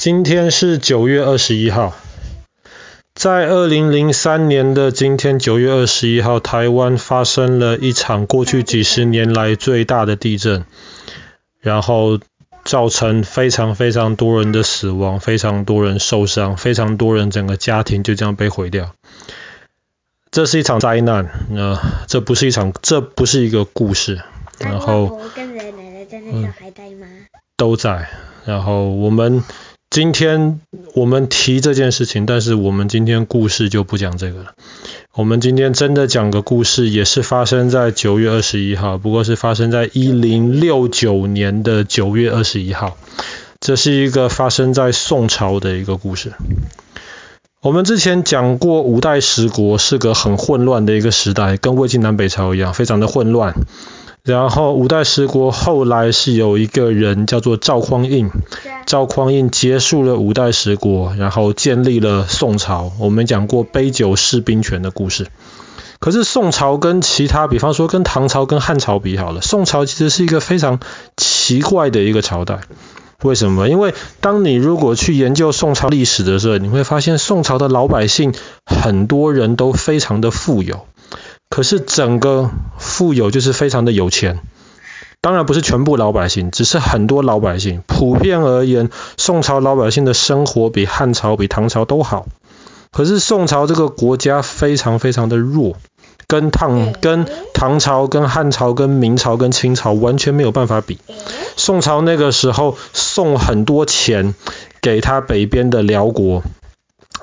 [0.00, 1.94] 今天是九月二十一号，
[3.14, 10.64] 在二零零三年的今天九月二十一号，台湾发生了一场过去几十年来最大的地震，
[11.60, 12.18] 然后
[12.64, 18.94] 造成非常非常多人的死亡，非常多人受伤，非常多人整个家庭就这样被毁掉。
[20.30, 24.22] 这是一场灾难，呃，这不是一场，这不是一个故事。
[24.58, 27.06] 然后，我跟奶奶在那时还在吗？
[27.58, 28.08] 都在。
[28.46, 29.44] 然后我们。
[29.90, 30.60] 今天
[30.94, 34.52] 我们提这件事情，但是我们今天故事就不讲这个了。
[35.12, 42.96] 我们今天真的讲个故事，也是发生在九月二十一号，不过是发生在一零六九年的九月二十一号。
[43.58, 46.34] 这是一个发生在宋朝的一个故事。
[47.60, 53.54] 我们之前讲过，五代十国是个很混乱的一个时代，跟魏晋南北朝一样，非常的混乱。
[54.22, 58.30] 然后五代十国后来是有一个人叫做赵匡胤，
[58.84, 62.92] 赵匡胤结束了五代十国，然后建立了宋朝。
[62.98, 65.28] 我们讲过杯酒释兵权的故事。
[65.98, 70.80] 可是宋朝跟其他，比方说跟唐朝跟汉朝比好了，宋朝其实是一个非常
[71.16, 72.60] 奇怪的一个朝代。
[73.22, 73.68] 为什么？
[73.68, 80.86] 因为当你如果去研究宋朝历史的时候，你会发现宋朝的老百姓很多人都非常的富有。
[81.50, 82.48] 可是整个
[82.78, 84.38] 富有就是非常的有钱，
[85.20, 87.82] 当然不是全部老百姓，只是很多老百姓。
[87.88, 92.26] 普遍而言，宋朝老百姓的生活比汉朝、比唐朝都好。
[92.92, 95.76] 可是宋朝这个国家非常非常的弱，
[96.28, 100.98] 跟唐、跟唐朝、跟汉朝、跟明朝、跟清朝完全没有办法比。
[101.56, 104.34] 宋朝那个时候送很多钱
[104.80, 106.44] 给他北边的辽国。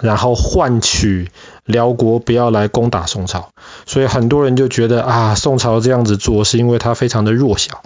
[0.01, 1.31] 然后换取
[1.65, 3.49] 辽国不要来攻打宋朝，
[3.85, 7.83] 所以很多人就觉得啊，宋朝这样子做是因为他非常的弱小。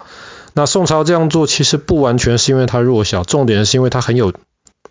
[0.54, 4.34] 那宋朝这样做其实不完全是因为他弱小，重点是因为他很有，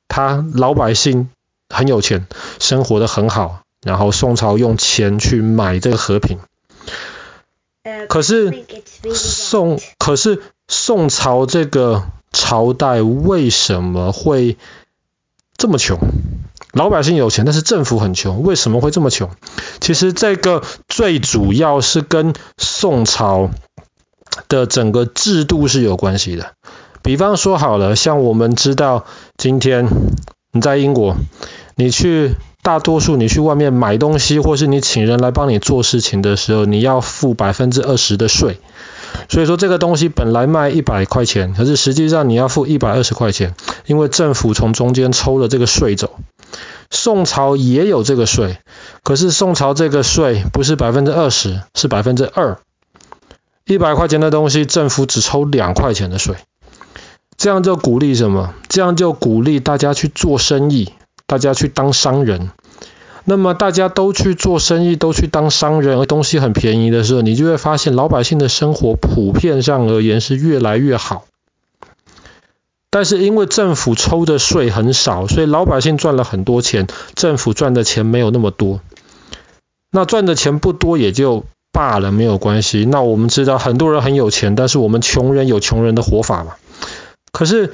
[0.08, 1.28] 他老百姓
[1.68, 2.26] 很有钱，
[2.58, 3.60] 生活得很好。
[3.82, 6.38] 然后宋朝用钱去买这个和平。
[8.08, 8.64] 可是
[9.14, 14.58] 宋，可是宋朝这个朝代为什么会
[15.56, 15.98] 这么穷？
[16.72, 19.30] 老百姓有钱，但是政府很穷，为什么会这么穷？
[19.80, 23.50] 其实这个最主要是跟宋朝
[24.48, 26.52] 的整个制度是有关系的。
[27.02, 29.04] 比方说好了，像我们知道，
[29.36, 29.88] 今天
[30.52, 31.16] 你在英国，
[31.74, 38.60] 你去大多数你去外面买东西，或是你请人来帮你做事情的时候，你要付百分之二十的税。
[39.28, 46.20] 所以说这个东西本来卖一百块钱，可是实际上你要付一百二十块钱，因为政府从中间抽了这个税走。
[46.90, 48.58] 宋朝也有这个税，
[49.04, 52.58] 可是宋朝这个税不是百分之二十，是百分之二。
[53.64, 56.34] 一百块钱的东西，政府只抽两块钱的税。
[57.36, 58.52] 这样就鼓励什么？
[58.68, 60.92] 这样就鼓励大家去做生意，
[61.26, 62.50] 大家去当商人。
[63.24, 71.24] 那么大家都去做生意，都去当商人，而东西很便宜的时候，你就会发现老百姓的生活普遍上而言是越来越好。
[72.90, 78.80] 但是因为政府抽的税很少，所以老百姓赚了很多钱，政府赚的钱没有那么多。
[79.90, 82.84] 那赚的钱不多也就罢了，没有关系。
[82.84, 86.56] 那我们知道很多人很有钱，但是我们穷人有穷人的活法嘛。
[87.32, 87.72] 可是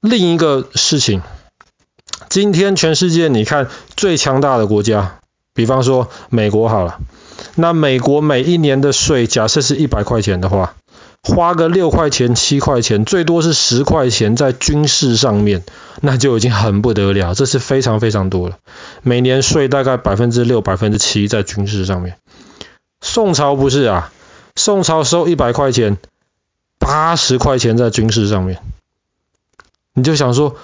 [0.00, 1.22] 另一个事情。
[2.28, 5.18] 今天全世界你看最强大的国家，
[5.52, 7.00] 比方说美国好了，
[7.56, 10.76] 那美国每一年的税，假设是一百块钱的话，
[11.22, 15.62] 花个六块钱、七块钱，最多是十块钱在军事上面，
[16.00, 18.58] 那就已经很不得了，这是非常非常多了。
[19.02, 22.16] 每年税大概百分之六、百分之七在军事上面。
[23.00, 24.12] 宋朝不是啊，
[24.56, 25.98] 宋朝收一百块钱，
[26.78, 28.58] 八十块钱在军事上面，
[29.94, 30.56] 你就想说。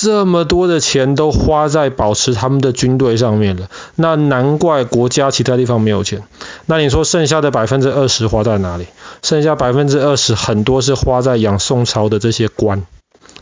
[0.00, 6.22] 这么多的钱都花在保持他们的军队上面了，那难怪国家其他地方没有钱。
[6.64, 8.86] 那你说剩下的百分之二十花在哪里？
[9.22, 12.86] 剩下百分之二十很多是花在养宋朝的这些官，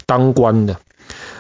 [0.07, 0.77] 当官的。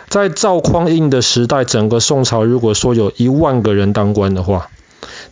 [0.08, 4.68] 在赵匡胤的时代，整个宋朝如果说有一万个人当官的话，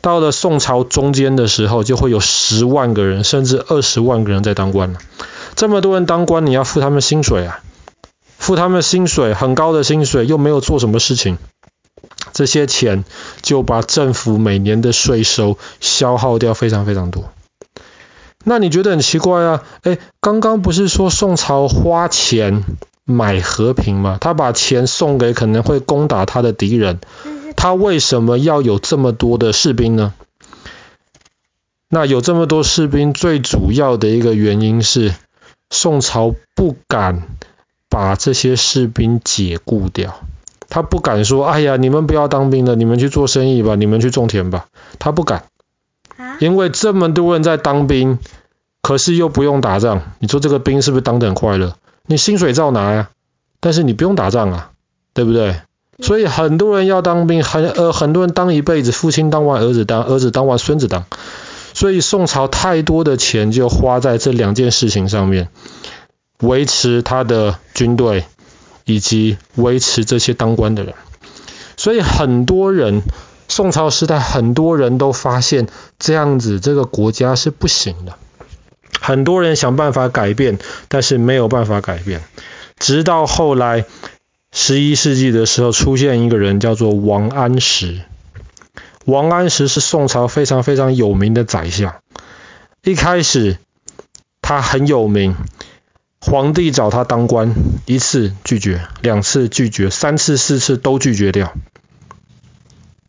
[0.00, 4.98] 到了宋朝中间的时候，就会有十万个人，甚至二十万个人在当官了。
[5.54, 7.60] 这么多人当官，你要付他们薪水啊？
[8.48, 11.36] 付他们薪水，很高的薪水，又没有做什么事情，
[12.32, 13.04] 这些钱
[13.42, 17.30] 就把政府每年的税收消耗掉非常非常多。
[18.44, 19.62] 那你觉得很奇怪啊？
[19.82, 22.64] 诶，刚刚不是说宋朝花钱
[23.04, 24.16] 买和平吗？
[24.18, 27.00] 他把钱送给可能会攻打他的敌人，
[27.54, 30.14] 他为什么要有这么多的士兵呢？
[31.90, 35.14] 那有这么多士兵，最主要的一个原因是
[35.68, 37.36] 宋朝不敢。
[37.88, 40.20] 把这些士兵解雇掉。
[40.69, 44.67] 他不敢说：“哎呀，你们不要当兵了，你们去做生意吧，你们去种田吧。”
[44.99, 45.44] 他不敢，
[46.40, 48.19] 因为这么多人在当兵，
[48.82, 50.02] 可是又不用打仗。
[50.19, 51.76] 你说这个兵是不是当得很快乐？
[52.06, 53.08] 你薪水照拿呀，
[53.61, 54.70] 但是你不用打仗啊，
[55.14, 55.56] 对不对？
[56.00, 61.06] 所以很多人要当兵，很呃很多人当一辈子，父亲当完儿子当，儿子当完孙子当。
[61.75, 65.49] 所以宋朝太多的钱就花在这两件事情上面，
[66.40, 68.25] 维持他的军队。
[68.90, 70.94] 以及维持这些当官的人，
[71.76, 73.02] 所以很多人，
[73.46, 75.69] 宋朝时代很多人都发现
[75.99, 78.14] 这样子这个国家是不行的，
[78.99, 80.58] 很多人想办法改变，
[80.88, 82.23] 但是没有办法改变，
[82.79, 83.84] 直到后来
[84.52, 88.00] 十一世纪的时候出现一个人叫做王安石，
[89.05, 91.96] 王安石是宋朝非常非常有名的宰相，
[92.82, 93.58] 一开始
[94.41, 95.37] 他很有名。
[96.20, 97.55] 皇帝找他当官，
[97.87, 101.53] 一次拒绝，两次拒绝，三次、四次都拒绝掉。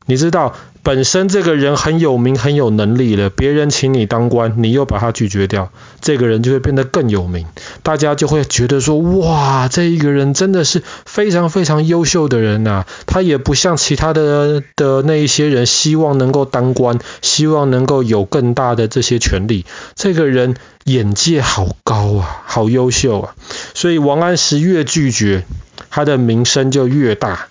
[0.06, 0.56] 你知道，
[0.90, 5.72] 本身这个人很有名、很有能力了，别人请你当官，你又把他拒绝掉，
[6.02, 7.46] 这个人就会变得更有名，
[7.84, 12.86] 大家就会觉得说：哇，这一个人真的是非常非常优秀的人呐！
[13.06, 19.68] 他也不像其他的的那一些人，希望能够当官，希望能够有更大的这些权利。
[19.94, 20.56] 这个人
[20.86, 23.36] 眼界好高啊，好优秀啊！
[23.76, 25.44] 所以王安石越拒绝，
[25.92, 27.50] 他的名声就越大。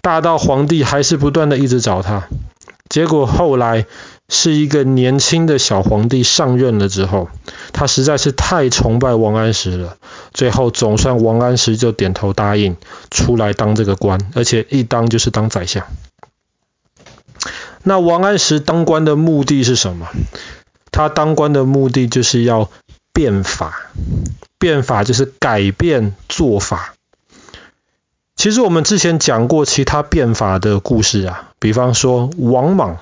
[0.00, 2.26] 大到皇帝还是不断的一直找他，
[2.90, 3.86] 结果后来
[4.28, 7.28] 是一个年轻的小皇帝上任了之后，
[7.72, 9.96] 他实在是太崇拜王安石了，
[10.34, 12.76] 最后总算王安石就点头答应
[13.10, 15.86] 出来当这个官，而且一当就是当宰相。
[17.82, 20.08] 那王安石当官的目的是什么？
[20.90, 22.68] 他当官的目的就是要
[23.12, 23.92] 变法，
[24.58, 26.94] 变法就是改变做法。
[28.40, 32.96] 其实我们之前讲过其他变法的故事啊，比方说王莽，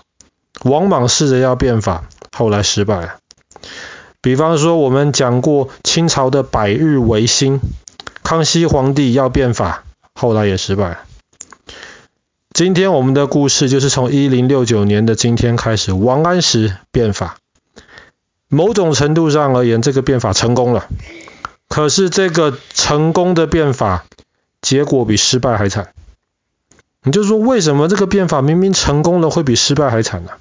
[0.64, 3.18] 王莽试着要变法，后来失败了。
[4.20, 7.60] 比方说我们讲过清朝的百日维新，
[8.24, 10.98] 康熙皇帝要变法，后来也失败了。
[12.52, 17.36] 今天我们的故事就是从一零六九年的今天开始，王安石变法，
[18.48, 20.88] 某种程度上而言，这个变法成功了。
[21.68, 24.04] 可是这个成功的变法，
[24.60, 25.92] 结果比失败还惨，
[27.04, 30.32] 你就说为什么这个变法明明成功了，会比失败还惨呢？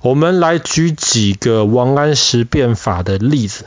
[0.00, 3.66] 我们来举几个王安石变法的例子。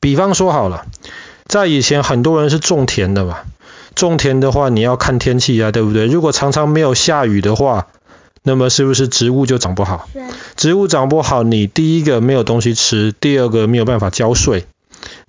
[0.00, 0.86] 比方说好了，
[1.46, 3.38] 在以前很多人是种田的嘛，
[3.94, 6.06] 种田的话你要看天气啊，对不对？
[6.06, 7.86] 如果常常没有下雨的话，
[8.42, 10.08] 那么是不是植物就长不好？
[10.56, 14.66] 植物长不好，你第一个没有东西吃，第二个没有办法交税，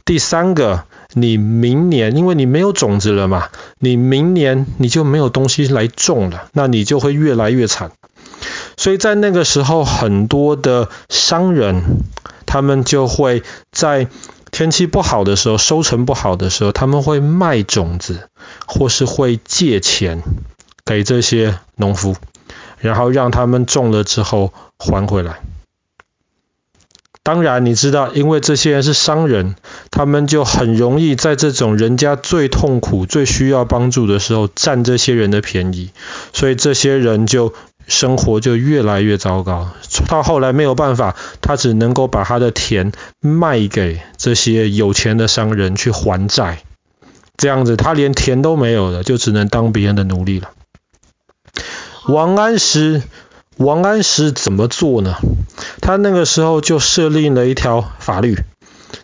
[0.03, 0.85] 第三个。
[1.13, 3.49] 你明年，因为你没有种子了嘛，
[3.79, 7.91] 你明年你就没有东西来种了，那你就会越来越惨。
[8.75, 11.83] 所以在那个时候，很多的商人，
[12.45, 14.07] 他们就会在
[14.51, 18.29] 天气不好的时候，收成不好的时候，他们会卖种子，
[18.65, 20.23] 或是会借钱
[20.85, 22.15] 给这些农夫，
[22.79, 25.39] 然后让他们种了之后还回来。
[27.23, 29.55] 当然，你知道，因为这些人是商人，
[29.91, 35.91] 他们就很容易在这种人家最痛苦、最需要帮助的时候占这些人的便宜，
[36.33, 37.53] 所以这些人就
[37.87, 39.69] 生活就越来越糟糕。
[40.09, 46.63] 到后来没有办法，他只能够把他的田卖给这些有钱的商人去还债，
[47.37, 50.49] 这样子他连田都没有了，就只能当别人的奴隶了。
[52.09, 53.01] 王安石。
[53.57, 55.15] 王安石怎么做呢？
[55.79, 58.39] 他那个时候就设立了一条法律，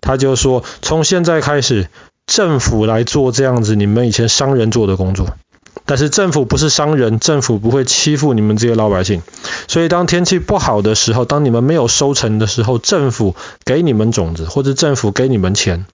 [0.01, 1.87] 他就说，从现在开始，
[2.25, 5.27] 政府来做这样子你们以前商人做的工作，
[5.85, 9.21] 但是政府不是商人，政府不会欺负你们这些老百姓。
[9.67, 15.85] 所以当天气不好的时候，当你们没有收成的时候，政府给你们种子，或者政府给你们钱，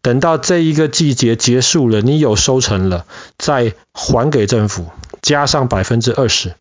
[0.00, 3.04] 等到这一个季节结束了，你有收成了，
[3.38, 4.86] 再还给政府，
[5.20, 6.54] 加上百分之二十。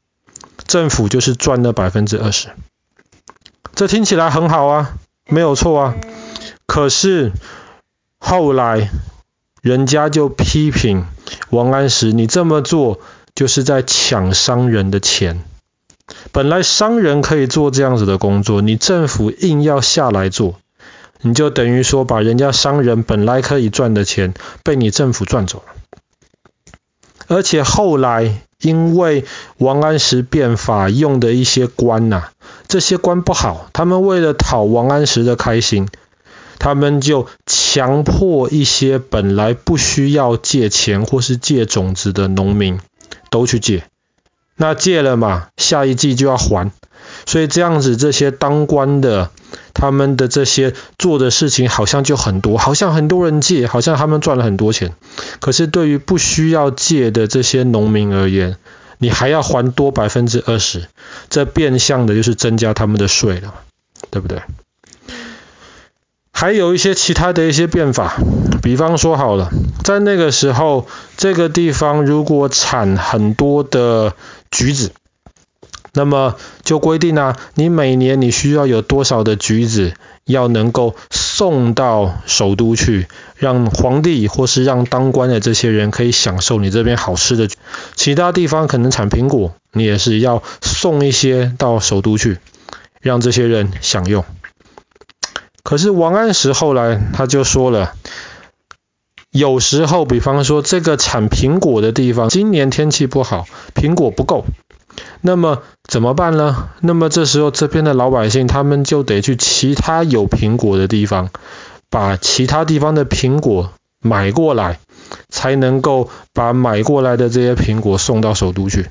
[0.70, 2.50] 政府就是赚了百分之二十，
[3.74, 4.94] 这听起来很好啊，
[5.26, 5.96] 没有错啊。
[6.68, 7.32] 可是
[8.20, 8.92] 后来
[9.64, 11.08] 人家就批评
[11.50, 13.00] 王安石，你这么做
[13.34, 15.44] 就是在抢商人的钱。
[16.32, 20.60] 本来商人可以做这样子的工作，你政府硬要下来做，
[21.22, 25.74] 你就等于说把人家商人本来可以赚的钱被你政府赚走了。
[27.28, 28.44] 而且后来。
[28.62, 29.26] 因为
[29.58, 32.32] 王安石变法用的一些官呐、啊，
[32.68, 35.88] 这些官不好，他们为了讨王安石的开心，
[36.60, 42.80] 他们就强迫一些本来不需要借钱或是借种子的农民
[43.30, 43.84] 都去借。
[44.58, 46.72] 那借了嘛，下一季就要还，
[47.26, 49.32] 所以这样子这些当官的，
[49.74, 54.94] 他们的这些做的事情好像就很多，好像很多人借，好像他们赚了很多钱。
[55.40, 58.58] 可是对于不需要借的这些农民而言，
[58.98, 60.88] 你还要还多百分之二十，
[61.30, 63.54] 这变相的就是增加他们的税了，
[64.12, 64.42] 对不对？
[66.32, 68.16] 还有一些其他的一些变法，
[68.62, 69.50] 比方说好了，
[69.84, 70.88] 在那个时候，
[71.18, 74.14] 这个地方如果产很多的
[74.50, 74.92] 橘子，
[75.94, 79.94] 那么就规定啊，你每年你需要有多少的橘子，
[80.26, 87.50] 要能够送到首都去，让皇帝或是让当官的这些人可以享受你这边好吃的。
[87.96, 92.38] 其他地方可能产苹果，你也是要送一些到首都去，
[93.02, 94.24] 让这些人享用。
[95.64, 97.94] 可是王安石后来他就说了，
[99.32, 104.46] 有时候，比方说这个产苹果的地方，今年天气不好，苹果不够，
[105.22, 106.70] 那么怎么办呢？
[106.82, 111.30] 那么这时候这边的老百姓他们就得去其他有苹果的地方，
[111.90, 114.78] 把其他地方的苹果买过来，
[115.30, 118.86] 才能够把买过来的这些苹果送到首都去。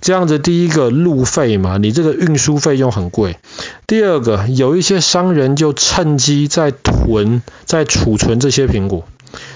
[0.00, 3.36] 这样子，第一个路费嘛，你这个运输费用很贵。
[3.86, 9.06] 第二个，有一些商人就趁机在囤、在储存这些苹果，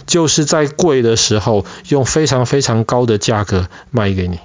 [0.07, 4.39] 就是在贵的时候用非常非常高的价格卖给你。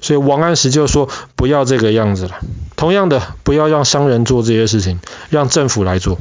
[0.00, 2.38] 所以王安石就说不要这个样子了。
[2.76, 6.18] 同样的，不要让商人做这些事情，让政府来做。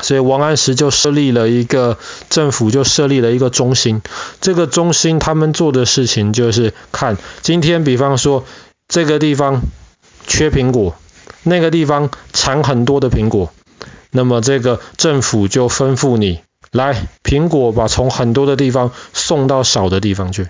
[0.00, 1.98] 所以王安石就设立了一个
[2.30, 4.00] 政府，就设立了一个中心。
[4.40, 8.44] 这个中心他们做的事情就是看今天，比方说
[8.86, 9.62] 这个地方
[10.26, 10.94] 缺苹果，
[11.42, 13.52] 那个地方产很多的苹果，
[14.12, 16.40] 那么这个政府就吩咐你
[16.70, 20.48] 来，苹果把从很多的地方送到少的地方去。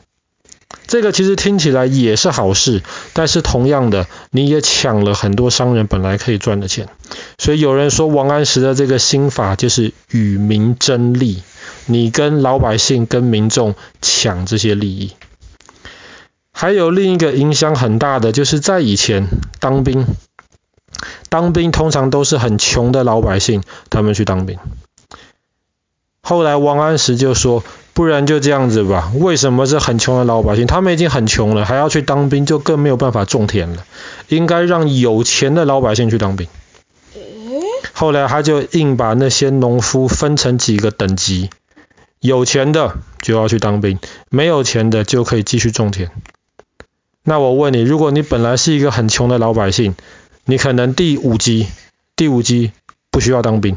[0.89, 6.89] 这个其实听起来也是好事，但是同样的，你也抢了很多商人本来可以赚的钱。
[7.37, 11.43] 所以有人说王安石的这个心法就是与民争利，
[11.85, 15.13] 你跟老百姓、跟民众抢这些利益。
[16.53, 19.29] 还有另一个影响很大的，就是在以前
[19.61, 20.07] 当兵，
[21.29, 24.59] 当兵通常都是很穷的老百姓，他们去当兵。
[26.23, 27.63] 后来王安石就说。
[27.99, 29.11] 不然就这样子吧。
[29.17, 30.69] 为什么是很穷的老百姓？
[30.69, 33.85] 他们已经很穷了，还要去当兵，就更没有办法种田了。
[34.29, 36.47] 应该让有钱的老百姓去当兵。
[37.93, 41.51] 后来他就硬把那些农夫分成几个等级，
[42.21, 43.99] 有钱的就要去当兵，
[44.31, 46.09] 没有钱的就可以继续种田。
[47.25, 49.97] 那我问你，如果你本来是一个很穷的老百姓，
[50.45, 51.67] 你可能第五级，
[52.15, 52.71] 第五级
[53.11, 53.77] 不需要当兵。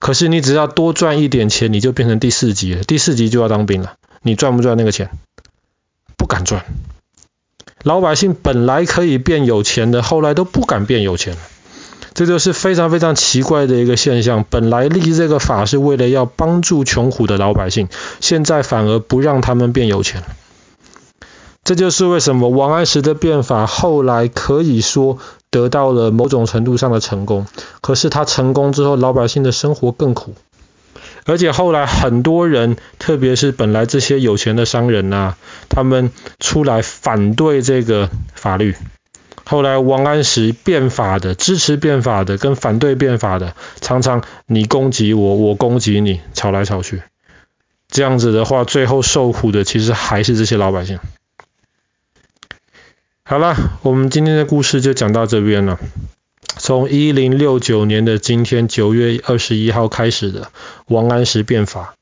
[0.00, 2.82] 可是你只要多赚一点钱，你就变成第四级了。
[2.82, 3.92] 第四级就要当兵了。
[4.22, 5.10] 你赚不赚那个钱？
[6.16, 6.64] 不敢赚。
[7.84, 11.40] 老百姓本来可以变有钱的，后来都不敢变有钱了。
[12.12, 14.44] 这就是非常非常奇怪的一个现象。
[14.48, 17.88] 本来立这个法是为了要帮助穷苦的老百姓，
[18.20, 20.24] 现在反而不让他们变有钱。
[21.70, 25.18] 这就是为什么王安石的变法后来可以说
[25.52, 27.46] 得到了某种程度上的成功，
[27.80, 30.34] 可是他成功之后，老百姓的生活更苦，
[31.26, 35.36] 而且后来很多人，特别是本来这些有钱的商人呐、
[35.68, 36.10] 他们
[36.40, 38.74] 出来反对这个法律。
[39.44, 47.00] 后来王安石变法的、支持变法的跟反对变法的，常常你攻击我，我攻击你，吵来吵去。
[47.88, 50.98] 这样子的话，最后受苦的其实还是这些老百姓。
[53.22, 55.78] 好了，我们今天的故事就讲到这边了。
[56.58, 60.50] 从一零六九年的今天九月二十一号开始的
[60.86, 61.94] 王安石变法，